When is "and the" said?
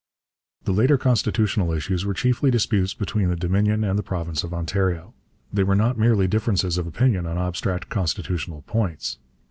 3.83-4.01